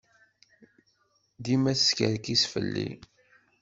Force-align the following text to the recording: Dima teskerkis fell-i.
Dima 1.43 1.71
teskerkis 1.77 2.41
fell-i. 2.51 2.89